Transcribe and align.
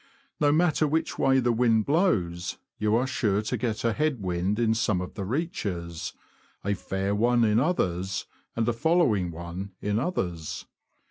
No 0.39 0.51
matter 0.51 0.87
which 0.87 1.19
way 1.19 1.39
the 1.39 1.51
wind 1.51 1.85
blows, 1.85 2.57
you 2.79 2.95
are 2.95 3.05
sure 3.05 3.43
to 3.43 3.55
get 3.55 3.83
a 3.83 3.93
head 3.93 4.19
wind 4.19 4.57
in 4.57 4.73
some 4.73 4.99
of 4.99 5.13
the 5.13 5.23
reaches, 5.23 6.13
a 6.65 6.73
fair 6.73 7.13
one 7.13 7.43
in 7.43 7.59
others, 7.59 8.25
and 8.55 8.67
a 8.67 8.73
following 8.73 9.29
one 9.29 9.73
in 9.79 9.99
others. 9.99 10.65